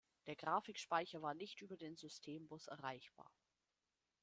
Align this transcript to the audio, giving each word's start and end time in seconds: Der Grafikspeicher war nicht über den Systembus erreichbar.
Der 0.25 0.35
Grafikspeicher 0.35 1.21
war 1.21 1.35
nicht 1.35 1.61
über 1.61 1.77
den 1.77 1.95
Systembus 1.95 2.65
erreichbar. 2.65 3.29